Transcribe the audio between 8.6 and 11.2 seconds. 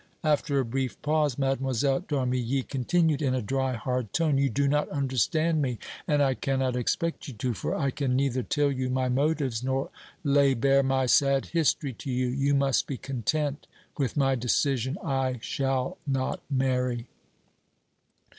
you my motives nor lay bare my